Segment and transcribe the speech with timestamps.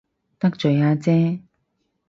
[0.39, 1.39] 得罪阿姐